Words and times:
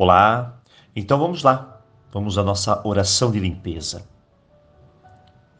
Olá, 0.00 0.62
então 0.94 1.18
vamos 1.18 1.42
lá, 1.42 1.82
vamos 2.12 2.38
à 2.38 2.42
nossa 2.44 2.86
oração 2.86 3.32
de 3.32 3.40
limpeza. 3.40 4.08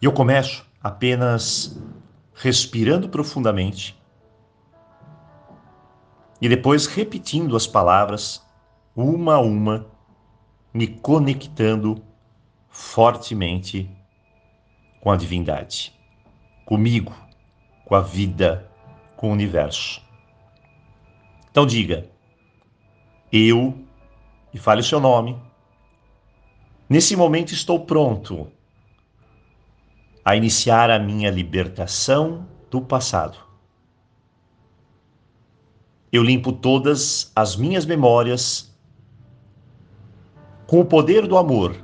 E 0.01 0.05
eu 0.05 0.13
começo 0.13 0.65
apenas 0.81 1.77
respirando 2.35 3.09
profundamente 3.09 4.01
e 6.41 6.49
depois 6.49 6.87
repetindo 6.87 7.57
as 7.57 7.67
palavras 7.67 8.41
uma 8.95 9.35
a 9.35 9.41
uma, 9.41 9.89
me 10.73 10.87
conectando 10.87 12.01
fortemente 12.69 13.91
com 15.01 15.11
a 15.11 15.17
divindade, 15.17 15.93
comigo, 16.65 17.13
com 17.85 17.97
a 17.97 18.01
vida, 18.01 18.71
com 19.17 19.31
o 19.31 19.33
universo. 19.33 20.01
Então 21.51 21.67
diga, 21.67 22.09
eu 23.33 23.88
e 24.53 24.59
fale 24.59 24.81
o 24.81 24.85
seu 24.85 25.01
nome. 25.01 25.41
Nesse 26.89 27.15
momento 27.15 27.53
estou 27.53 27.85
pronto 27.85 28.51
a 30.25 30.37
iniciar 30.37 30.91
a 30.91 30.99
minha 30.99 31.31
libertação 31.31 32.47
do 32.71 32.81
passado. 32.81 33.39
Eu 36.11 36.23
limpo 36.23 36.53
todas 36.53 37.31
as 37.37 37.57
minhas 37.57 37.85
memórias 37.85 38.75
com 40.67 40.81
o 40.81 40.85
poder 40.85 41.27
do 41.27 41.37
amor, 41.37 41.77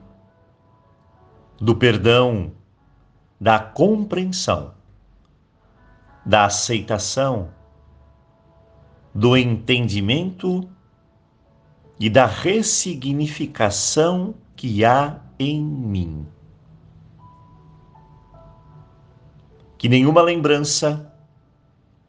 do 1.59 1.75
perdão, 1.75 2.53
da 3.41 3.59
compreensão, 3.59 4.75
da 6.25 6.47
aceitação, 6.47 7.51
do 9.15 9.37
entendimento 9.37 10.69
e 11.99 12.11
da 12.11 12.27
ressignificação 12.27 14.35
que 14.57 14.85
há 14.85 15.21
em 15.39 15.63
mim. 15.63 16.27
Que 19.79 19.89
nenhuma 19.89 20.23
lembrança 20.23 21.13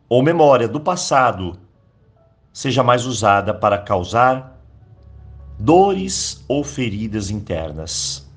ou 0.07 0.23
memória 0.23 0.67
do 0.67 0.79
passado 0.79 1.59
seja 2.51 2.83
mais 2.83 3.05
usada 3.05 3.53
para 3.53 3.77
causar 3.77 4.59
dores 5.59 6.43
ou 6.47 6.63
feridas 6.63 7.29
internas. 7.29 8.27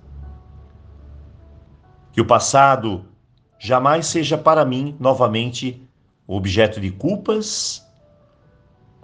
Que 2.12 2.20
o 2.20 2.26
passado 2.26 3.04
jamais 3.58 4.06
seja 4.06 4.36
para 4.36 4.64
mim 4.64 4.96
novamente 4.98 5.88
objeto 6.26 6.80
de 6.80 6.90
culpas 6.90 7.86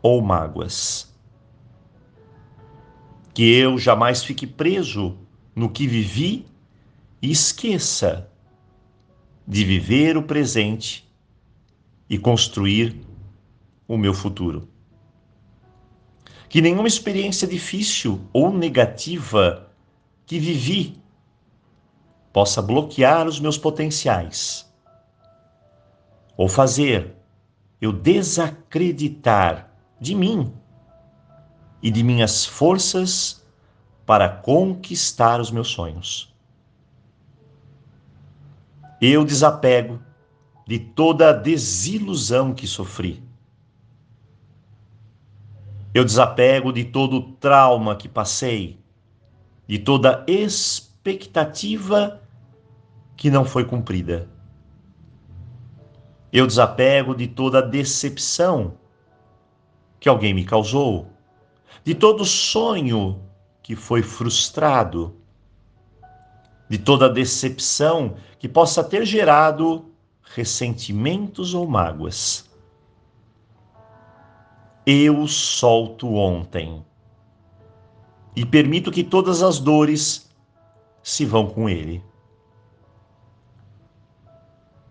ou 0.03 0.21
mágoas 0.21 1.14
que 3.35 3.43
eu 3.43 3.77
jamais 3.77 4.23
fique 4.23 4.47
preso 4.47 5.19
no 5.55 5.69
que 5.69 5.89
vivi 5.89 6.47
e 7.21 7.33
esqueça 7.33 8.31
de 9.47 9.65
viver 9.65 10.17
o 10.17 10.23
presente 10.23 11.07
e 12.09 12.17
construir 12.17 13.05
o 13.89 13.99
meu 13.99 14.15
futuro. 14.15 14.69
Que 16.49 16.63
nenhuma 16.63 16.87
experiência 16.87 17.49
difícil 17.49 18.21
ou 18.33 18.53
negativa 18.53 19.69
que 20.25 20.39
vivi 20.39 20.97
possa 22.33 22.63
bloquear 22.63 23.27
os 23.27 23.41
meus 23.41 23.59
potenciais 23.59 24.73
ou 26.37 26.49
fazer 26.49 27.15
eu 27.81 27.93
desacreditar 27.93 29.71
de 30.01 30.15
mim 30.15 30.53
e 31.85 31.91
de 31.91 32.03
minhas 32.03 32.47
forças 32.47 33.47
para 34.07 34.27
conquistar 34.27 35.39
os 35.39 35.51
meus 35.51 35.69
sonhos. 35.69 36.35
Eu 38.99 39.23
desapego 39.23 40.03
de 40.67 40.79
toda 40.79 41.29
a 41.29 41.33
desilusão 41.35 42.55
que 42.55 42.67
sofri. 42.67 43.23
Eu 45.93 46.07
desapego 46.07 46.73
de 46.73 46.85
todo 46.85 47.17
o 47.17 47.33
trauma 47.33 47.95
que 47.97 48.09
passei, 48.09 48.81
de 49.69 49.79
toda 49.79 50.25
expectativa 50.27 52.23
que 53.15 53.31
não 53.31 53.45
foi 53.45 53.63
cumprida. 53.63 54.27
Eu 56.33 56.47
desapego 56.47 57.15
de 57.15 57.29
toda 57.29 57.59
a 57.59 57.63
decepção 57.63 58.73
que 60.01 60.09
alguém 60.09 60.33
me 60.33 60.47
causou 60.47 61.14
de 61.83 61.95
todo 61.95 62.25
sonho 62.25 63.21
que 63.63 63.75
foi 63.75 64.03
frustrado, 64.03 65.17
de 66.69 66.79
toda 66.79 67.09
decepção 67.09 68.17
que 68.39 68.49
possa 68.49 68.85
ter 68.85 69.05
gerado 69.05 69.91
ressentimentos 70.23 71.55
ou 71.55 71.67
mágoas. 71.67 72.49
Eu 74.87 75.27
solto 75.27 76.15
ontem 76.15 76.85
e 78.37 78.45
permito 78.45 78.93
que 78.93 79.03
todas 79.03 79.43
as 79.43 79.59
dores 79.59 80.31
se 81.03 81.25
vão 81.25 81.47
com 81.49 81.69
ele. 81.69 82.05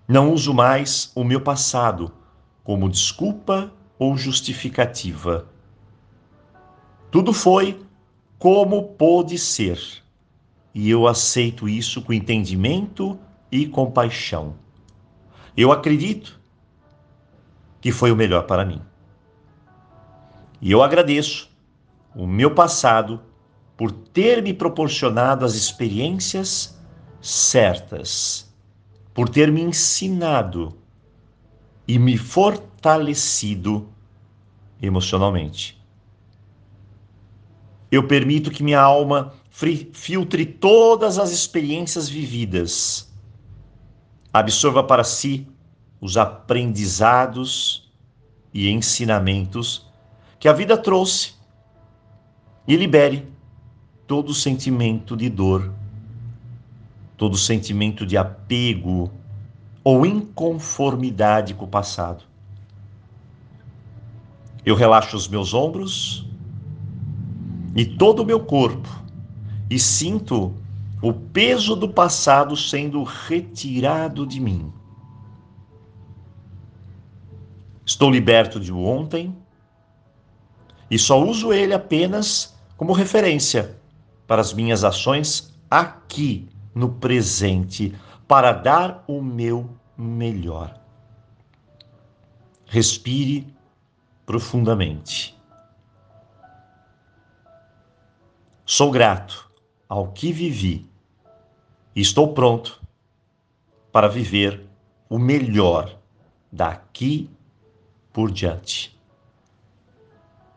Não 0.07 0.33
uso 0.33 0.53
mais 0.53 1.11
o 1.15 1.23
meu 1.23 1.41
passado 1.41 2.11
como 2.63 2.89
desculpa 2.89 3.71
ou 3.99 4.17
justificativa 4.17 5.52
tudo 7.13 7.31
foi 7.31 7.79
como 8.39 8.95
pôde 8.95 9.37
ser. 9.37 9.79
E 10.73 10.89
eu 10.89 11.07
aceito 11.07 11.69
isso 11.69 12.01
com 12.01 12.11
entendimento 12.11 13.19
e 13.51 13.67
compaixão. 13.67 14.55
Eu 15.55 15.71
acredito 15.71 16.41
que 17.79 17.91
foi 17.91 18.11
o 18.11 18.15
melhor 18.15 18.47
para 18.47 18.65
mim. 18.65 18.81
E 20.59 20.71
eu 20.71 20.81
agradeço 20.81 21.51
o 22.15 22.25
meu 22.25 22.55
passado 22.55 23.21
por 23.77 23.91
ter 23.91 24.41
me 24.41 24.51
proporcionado 24.51 25.45
as 25.45 25.53
experiências 25.53 26.75
certas, 27.21 28.51
por 29.13 29.29
ter 29.29 29.51
me 29.51 29.61
ensinado 29.61 30.75
e 31.87 31.99
me 31.99 32.17
fortalecido 32.17 33.87
emocionalmente. 34.81 35.82
Eu 37.93 38.07
permito 38.07 38.49
que 38.49 38.63
minha 38.63 38.81
alma 38.81 39.33
filtre 39.51 40.47
todas 40.47 41.19
as 41.19 41.29
experiências 41.29 42.09
vividas, 42.09 43.07
absorva 44.33 44.83
para 44.83 45.03
si 45.03 45.47
os 46.01 46.17
aprendizados 46.17 47.93
e 48.51 48.67
ensinamentos 48.67 49.85
que 50.39 50.47
a 50.47 50.53
vida 50.53 50.75
trouxe 50.75 51.35
e 52.67 52.75
libere 52.75 53.31
todo 54.07 54.33
sentimento 54.33 55.15
de 55.15 55.29
dor, 55.29 55.71
todo 57.15 57.37
sentimento 57.37 58.07
de 58.07 58.17
apego 58.17 59.11
ou 59.83 60.03
inconformidade 60.03 61.53
com 61.53 61.65
o 61.65 61.67
passado. 61.67 62.23
Eu 64.65 64.73
relaxo 64.73 65.15
os 65.15 65.27
meus 65.27 65.53
ombros 65.53 66.22
e 67.75 67.85
todo 67.85 68.21
o 68.21 68.25
meu 68.25 68.39
corpo 68.39 68.89
e 69.69 69.79
sinto 69.79 70.53
o 71.01 71.11
peso 71.11 71.75
do 71.75 71.89
passado 71.89 72.55
sendo 72.55 73.03
retirado 73.03 74.25
de 74.25 74.39
mim. 74.39 74.71
Estou 77.85 78.09
liberto 78.09 78.59
de 78.59 78.71
ontem 78.71 79.35
e 80.89 80.97
só 80.97 81.21
uso 81.21 81.51
ele 81.51 81.73
apenas 81.73 82.55
como 82.77 82.93
referência 82.93 83.77
para 84.27 84.41
as 84.41 84.53
minhas 84.53 84.83
ações 84.83 85.53
aqui 85.69 86.47
no 86.73 86.89
presente, 86.89 87.93
para 88.27 88.51
dar 88.51 89.03
o 89.07 89.21
meu 89.21 89.69
melhor. 89.97 90.79
Respire 92.65 93.53
profundamente. 94.25 95.37
Sou 98.75 98.89
grato 98.89 99.51
ao 99.87 100.11
que 100.13 100.33
vivi 100.33 100.89
e 101.95 102.01
estou 102.01 102.33
pronto 102.33 102.81
para 103.91 104.07
viver 104.07 104.67
o 105.07 105.19
melhor 105.19 105.95
daqui 106.51 107.29
por 108.11 108.31
diante. 108.31 108.99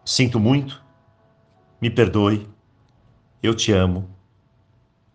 Sinto 0.02 0.40
muito, 0.40 0.82
me 1.78 1.90
perdoe, 1.90 2.48
eu 3.42 3.54
te 3.54 3.70
amo, 3.70 4.08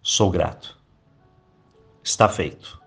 sou 0.03 0.29
grato. 0.29 0.79
Está 2.03 2.29
feito. 2.29 2.80